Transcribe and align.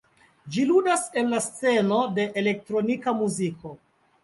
Ĝi 0.53 0.63
ludas 0.69 1.03
en 1.23 1.29
la 1.35 1.41
sceno 1.49 2.01
de 2.17 2.27
elektronika 2.45 3.17
muziko. 3.23 3.79